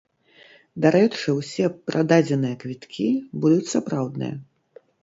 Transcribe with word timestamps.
Дарэчы, 0.85 1.35
усе 1.41 1.65
прададзеныя 1.91 2.59
квіткі 2.65 3.07
будуць 3.45 3.71
сапраўдныя. 3.75 4.35